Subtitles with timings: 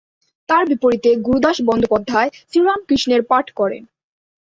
[0.49, 3.83] তাঁর বিপরীতে গুরুদাস বন্দ্যোপাধ্যায় শ্রীরামকৃষ্ণের পাট করেন।